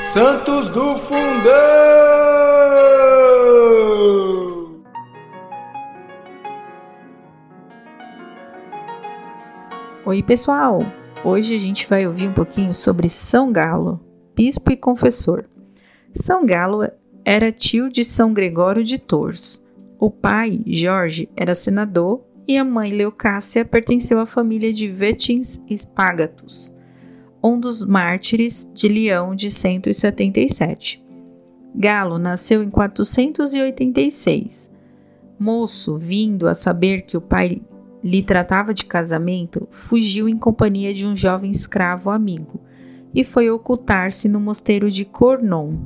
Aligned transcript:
Santos 0.00 0.70
do 0.70 0.96
Fundão! 0.96 1.52
Oi, 10.06 10.22
pessoal! 10.22 10.80
Hoje 11.22 11.54
a 11.54 11.58
gente 11.58 11.86
vai 11.86 12.06
ouvir 12.06 12.28
um 12.28 12.32
pouquinho 12.32 12.72
sobre 12.72 13.10
São 13.10 13.52
Galo, 13.52 14.00
bispo 14.34 14.72
e 14.72 14.76
confessor. 14.78 15.44
São 16.14 16.46
Galo 16.46 16.88
era 17.22 17.52
tio 17.52 17.90
de 17.90 18.02
São 18.02 18.32
Gregório 18.32 18.82
de 18.82 18.98
Tours. 18.98 19.62
O 19.98 20.10
pai, 20.10 20.62
Jorge, 20.66 21.28
era 21.36 21.54
senador 21.54 22.24
e 22.48 22.56
a 22.56 22.64
mãe, 22.64 22.90
Leucácia, 22.90 23.66
pertenceu 23.66 24.18
à 24.18 24.24
família 24.24 24.72
de 24.72 24.88
Vetins 24.88 25.62
Spagatus 25.70 26.79
um 27.42 27.58
dos 27.58 27.84
mártires 27.84 28.70
de 28.74 28.88
Leão 28.88 29.34
de 29.34 29.50
177. 29.50 31.02
Galo 31.74 32.18
nasceu 32.18 32.62
em 32.62 32.70
486. 32.70 34.70
Moço, 35.38 35.96
vindo 35.96 36.46
a 36.46 36.54
saber 36.54 37.02
que 37.02 37.16
o 37.16 37.20
pai 37.20 37.62
lhe 38.02 38.22
tratava 38.22 38.74
de 38.74 38.84
casamento, 38.84 39.66
fugiu 39.70 40.28
em 40.28 40.36
companhia 40.36 40.92
de 40.92 41.06
um 41.06 41.16
jovem 41.16 41.50
escravo 41.50 42.10
amigo 42.10 42.60
e 43.14 43.24
foi 43.24 43.50
ocultar-se 43.50 44.28
no 44.28 44.40
mosteiro 44.40 44.90
de 44.90 45.04
Cornon. 45.04 45.78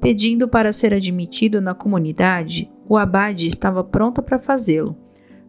Pedindo 0.00 0.48
para 0.48 0.72
ser 0.72 0.94
admitido 0.94 1.60
na 1.60 1.74
comunidade, 1.74 2.70
o 2.88 2.96
abade 2.96 3.46
estava 3.46 3.84
pronto 3.84 4.22
para 4.22 4.38
fazê-lo. 4.38 4.96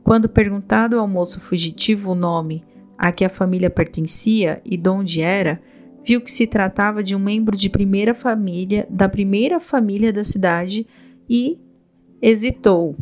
Quando 0.03 0.27
perguntado 0.27 0.99
ao 0.99 1.07
moço 1.07 1.39
fugitivo 1.39 2.11
o 2.11 2.15
nome 2.15 2.65
a 2.99 3.13
que 3.13 3.23
a 3.23 3.29
família 3.29 3.69
pertencia 3.69 4.61
e 4.65 4.75
de 4.75 4.89
onde 4.89 5.21
era, 5.21 5.61
viu 6.05 6.19
que 6.19 6.29
se 6.29 6.45
tratava 6.45 7.01
de 7.01 7.15
um 7.15 7.19
membro 7.19 7.55
de 7.55 7.69
primeira 7.69 8.13
família, 8.13 8.85
da 8.89 9.07
primeira 9.07 9.57
família 9.57 10.11
da 10.11 10.21
cidade 10.25 10.85
e 11.29 11.57
hesitou. 12.21 12.97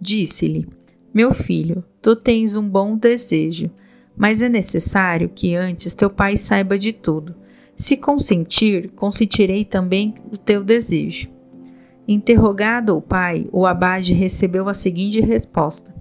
Disse-lhe: 0.00 0.66
Meu 1.12 1.34
filho, 1.34 1.84
tu 2.00 2.16
tens 2.16 2.56
um 2.56 2.66
bom 2.66 2.96
desejo, 2.96 3.70
mas 4.16 4.40
é 4.40 4.48
necessário 4.48 5.28
que 5.28 5.54
antes 5.54 5.92
teu 5.92 6.08
pai 6.08 6.38
saiba 6.38 6.78
de 6.78 6.94
tudo. 6.94 7.36
Se 7.76 7.94
consentir, 7.94 8.88
consentirei 8.96 9.66
também 9.66 10.14
o 10.32 10.38
teu 10.38 10.64
desejo. 10.64 11.28
Interrogado 12.08 12.96
o 12.96 13.02
pai, 13.02 13.46
o 13.52 13.66
abade 13.66 14.14
recebeu 14.14 14.66
a 14.66 14.72
seguinte 14.72 15.20
resposta: 15.20 15.94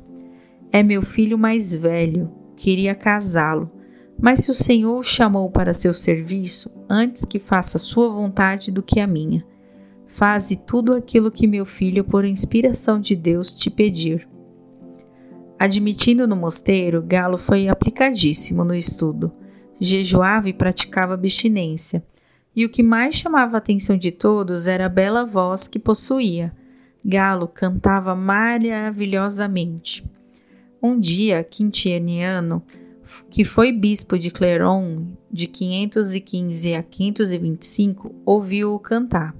É 0.71 0.81
meu 0.81 1.01
filho 1.01 1.37
mais 1.37 1.75
velho, 1.75 2.31
queria 2.57 2.93
casá-lo. 2.95 3.71
Mas 4.19 4.39
se 4.39 4.51
o 4.51 4.53
Senhor 4.53 4.97
o 4.97 5.03
chamou 5.03 5.49
para 5.49 5.73
seu 5.73 5.93
serviço, 5.93 6.71
antes 6.89 7.23
que 7.23 7.37
faça 7.37 7.77
sua 7.77 8.09
vontade 8.09 8.71
do 8.71 8.81
que 8.81 8.99
a 8.99 9.05
minha. 9.07 9.45
Faze 10.07 10.55
tudo 10.55 10.93
aquilo 10.93 11.31
que 11.31 11.45
meu 11.45 11.65
filho, 11.65 12.03
por 12.03 12.25
inspiração 12.25 12.99
de 12.99 13.15
Deus, 13.15 13.53
te 13.53 13.69
pedir. 13.69 14.27
Admitindo 15.59 16.27
no 16.27 16.35
mosteiro, 16.35 17.03
Galo 17.03 17.37
foi 17.37 17.67
aplicadíssimo 17.67 18.63
no 18.63 18.73
estudo. 18.73 19.31
Jejuava 19.79 20.49
e 20.49 20.53
praticava 20.53 21.13
abstinência. 21.13 22.03
E 22.55 22.65
o 22.65 22.69
que 22.69 22.81
mais 22.81 23.13
chamava 23.13 23.57
a 23.57 23.59
atenção 23.59 23.95
de 23.95 24.11
todos 24.11 24.65
era 24.65 24.87
a 24.87 24.89
bela 24.89 25.23
voz 25.23 25.67
que 25.67 25.77
possuía. 25.77 26.51
Galo 27.05 27.47
cantava 27.47 28.15
maravilhosamente. 28.15 30.03
Um 30.81 30.99
dia, 30.99 31.43
Quintiliano, 31.43 32.61
que 33.29 33.43
foi 33.43 33.71
bispo 33.71 34.17
de 34.17 34.29
Cleron 34.29 35.07
de 35.31 35.47
515 35.47 36.75
a 36.75 36.83
525, 36.83 38.13
ouviu-o 38.25 38.79
cantar. 38.79 39.35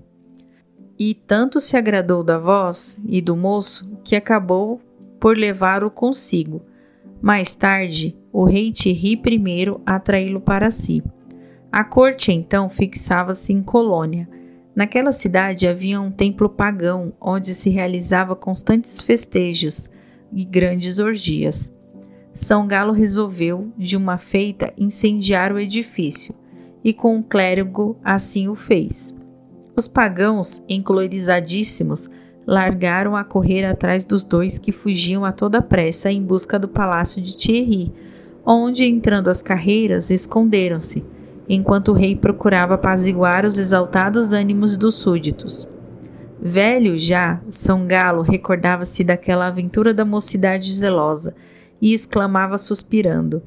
E 0.98 1.14
tanto 1.14 1.62
se 1.62 1.78
agradou 1.78 2.24
da 2.24 2.40
voz 2.40 2.98
e 3.06 3.22
do 3.22 3.36
moço 3.36 3.88
que 4.04 4.16
acabou 4.16 4.82
por 5.20 5.38
levá-lo 5.38 5.92
consigo. 5.92 6.62
Mais 7.22 7.56
tarde, 7.56 8.18
o 8.32 8.44
rei 8.44 8.72
Thierry 8.72 9.22
I 9.26 9.66
atraí-lo 9.86 10.42
para 10.42 10.72
si. 10.72 11.04
A 11.72 11.84
corte 11.84 12.32
então 12.32 12.70
fixava-se 12.70 13.54
em 13.54 13.62
Colônia. 13.62 14.28
Naquela 14.76 15.12
cidade 15.12 15.68
havia 15.68 16.02
um 16.02 16.12
templo 16.12 16.50
pagão 16.50 17.14
onde 17.22 17.54
se 17.54 17.70
realizava 17.70 18.36
constantes 18.36 19.02
festejos 19.02 19.90
e 20.32 20.46
grandes 20.46 21.00
orgias. 21.00 21.74
São 22.34 22.68
Galo 22.68 22.94
resolveu, 22.94 23.72
de 23.78 23.98
uma 23.98 24.18
feita, 24.18 24.74
incendiar 24.78 25.52
o 25.52 25.60
edifício, 25.60 26.36
e 26.84 26.94
com 26.94 27.18
o 27.18 27.24
clérigo 27.24 27.98
assim 28.04 28.48
o 28.48 28.56
fez. 28.56 29.16
Os 29.76 29.88
pagãos, 29.88 30.62
encolorizadíssimos, 30.70 32.10
largaram 32.46 33.16
a 33.16 33.24
correr 33.24 33.66
atrás 33.66 34.06
dos 34.06 34.24
dois 34.24 34.58
que 34.58 34.72
fugiam 34.72 35.26
a 35.26 35.32
toda 35.32 35.62
pressa 35.62 36.12
em 36.12 36.24
busca 36.24 36.58
do 36.58 36.68
palácio 36.68 37.22
de 37.22 37.36
Thierry, 37.36 37.94
onde, 38.46 38.86
entrando 38.86 39.30
as 39.30 39.42
carreiras, 39.42 40.10
esconderam-se, 40.10 41.06
enquanto 41.50 41.90
o 41.90 41.94
rei 41.94 42.16
procurava 42.16 42.76
apaziguar 42.76 43.46
os 43.46 43.58
exaltados 43.58 44.32
ânimos 44.32 44.78
dos 44.78 44.96
súditos. 44.96 45.68
Velho 46.48 46.98
já, 46.98 47.42
São 47.50 47.86
Galo 47.86 48.22
recordava-se 48.22 49.04
daquela 49.04 49.48
aventura 49.48 49.94
da 49.94 50.06
mocidade 50.06 50.74
zelosa 50.74 51.36
e 51.82 51.94
exclamava 51.94 52.58
suspirando: 52.58 53.44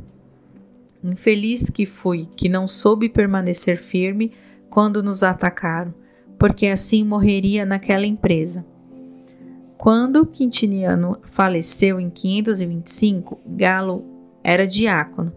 Infeliz 1.03 1.71
que 1.71 1.87
fui, 1.87 2.29
que 2.37 2.47
não 2.47 2.69
soube 2.69 3.09
permanecer 3.09 3.79
firme 3.79 4.33
quando 4.69 5.03
nos 5.03 5.23
atacaram, 5.23 5.95
porque 6.39 6.67
assim 6.67 7.03
morreria 7.03 7.65
naquela 7.65 8.05
empresa. 8.05 8.67
Quando 9.79 10.27
Quintiniano 10.27 11.17
faleceu 11.23 11.99
em 11.99 12.11
525, 12.11 13.41
Galo 13.47 14.05
era 14.45 14.67
diácono. 14.67 15.33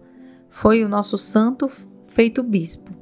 Foi 0.50 0.84
o 0.84 0.88
nosso 0.88 1.16
santo 1.16 1.70
feito 2.04 2.42
bispo. 2.42 2.92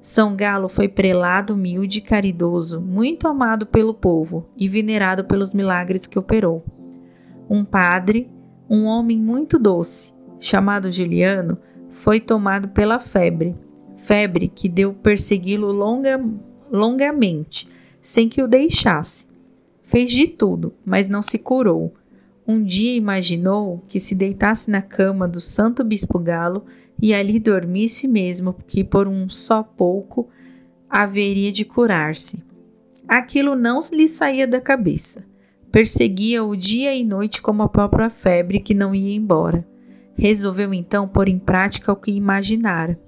São 0.00 0.36
Galo 0.36 0.68
foi 0.68 0.88
prelado 0.88 1.54
humilde 1.54 1.98
e 1.98 2.02
caridoso, 2.02 2.80
muito 2.80 3.26
amado 3.26 3.66
pelo 3.66 3.92
povo 3.92 4.48
e 4.56 4.68
venerado 4.68 5.24
pelos 5.24 5.52
milagres 5.52 6.06
que 6.06 6.18
operou. 6.18 6.64
Um 7.50 7.64
padre, 7.64 8.30
um 8.70 8.84
homem 8.84 9.18
muito 9.18 9.58
doce, 9.58 10.12
chamado 10.38 10.90
Juliano, 10.90 11.58
foi 11.90 12.20
tomado 12.20 12.68
pela 12.68 13.00
febre, 13.00 13.56
febre 13.96 14.48
que 14.48 14.68
deu 14.68 14.94
persegui-lo 14.94 15.72
longa, 15.72 16.22
longamente, 16.70 17.68
sem 18.00 18.28
que 18.28 18.42
o 18.42 18.48
deixasse. 18.48 19.26
Fez 19.82 20.10
de 20.10 20.26
tudo, 20.28 20.74
mas 20.84 21.08
não 21.08 21.22
se 21.22 21.38
curou. 21.38 21.94
Um 22.46 22.62
dia 22.62 22.94
imaginou 22.94 23.82
que 23.88 23.98
se 23.98 24.14
deitasse 24.14 24.70
na 24.70 24.80
cama 24.80 25.26
do 25.26 25.40
Santo 25.40 25.82
Bispo 25.82 26.18
Galo 26.18 26.64
e 27.00 27.14
ali 27.14 27.38
dormisse 27.38 28.08
mesmo, 28.08 28.54
que 28.66 28.82
por 28.82 29.06
um 29.06 29.28
só 29.28 29.62
pouco 29.62 30.28
haveria 30.88 31.52
de 31.52 31.64
curar-se. 31.64 32.42
Aquilo 33.06 33.54
não 33.54 33.78
lhe 33.92 34.08
saía 34.08 34.46
da 34.46 34.60
cabeça. 34.60 35.24
Perseguia-o 35.70 36.56
dia 36.56 36.94
e 36.94 37.04
noite 37.04 37.40
como 37.40 37.62
a 37.62 37.68
própria 37.68 38.10
febre 38.10 38.60
que 38.60 38.74
não 38.74 38.94
ia 38.94 39.14
embora. 39.14 39.66
Resolveu 40.14 40.74
então 40.74 41.06
pôr 41.06 41.28
em 41.28 41.38
prática 41.38 41.92
o 41.92 41.96
que 41.96 42.10
imaginara. 42.10 42.98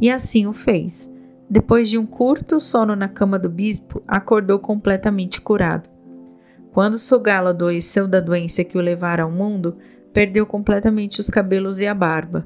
E 0.00 0.10
assim 0.10 0.46
o 0.46 0.52
fez. 0.52 1.10
Depois 1.48 1.88
de 1.88 1.98
um 1.98 2.06
curto 2.06 2.60
sono 2.60 2.94
na 2.94 3.08
cama 3.08 3.38
do 3.38 3.48
bispo, 3.48 4.02
acordou 4.06 4.58
completamente 4.58 5.40
curado. 5.40 5.88
Quando 6.72 6.98
Sogalo 6.98 7.48
adoeceu 7.48 8.06
da 8.06 8.20
doença 8.20 8.62
que 8.62 8.78
o 8.78 8.80
levara 8.80 9.24
ao 9.24 9.30
mundo, 9.30 9.76
perdeu 10.12 10.46
completamente 10.46 11.18
os 11.18 11.28
cabelos 11.28 11.80
e 11.80 11.86
a 11.86 11.94
barba. 11.94 12.44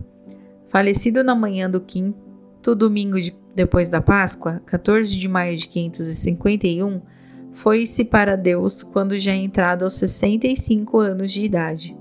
Falecido 0.75 1.23
na 1.23 1.37
manhã 1.37 1.71
do 1.71 1.81
quinto 1.81 2.75
domingo 2.75 3.21
de, 3.21 3.33
depois 3.55 3.89
da 3.89 4.01
Páscoa, 4.01 4.61
14 4.67 5.17
de 5.17 5.29
maio 5.29 5.57
de 5.57 5.69
551, 5.69 7.01
foi-se 7.53 8.05
para 8.05 8.37
Deus 8.37 8.83
quando 8.83 9.17
já 9.17 9.33
entrado 9.33 9.85
aos 9.85 9.95
65 9.95 10.99
anos 10.99 11.31
de 11.31 11.45
idade. 11.45 11.97